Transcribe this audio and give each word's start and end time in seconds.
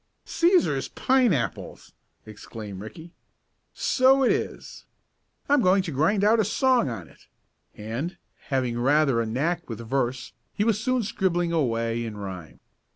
"Cæsar's 0.25 0.87
pineapples!" 0.87 1.93
exclaimed 2.25 2.81
Ricky. 2.81 3.11
"So 3.71 4.23
it 4.23 4.31
is. 4.31 4.85
I'm 5.47 5.61
going 5.61 5.83
to 5.83 5.91
grind 5.91 6.23
out 6.23 6.39
a 6.39 6.43
song 6.43 6.89
on 6.89 7.07
it," 7.07 7.27
and, 7.75 8.17
having 8.47 8.79
rather 8.79 9.21
a 9.21 9.27
knack 9.27 9.69
with 9.69 9.77
verse, 9.79 10.33
he 10.55 10.63
was 10.63 10.83
soon 10.83 11.03
scribbling 11.03 11.51
away 11.51 12.03
in 12.03 12.17
rhyme. 12.17 12.59